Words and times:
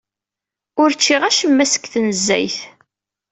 Ur 0.81 0.89
ččiɣ 0.97 1.21
acemma 1.23 1.65
seg 1.67 1.83
tnezzayt. 1.93 2.57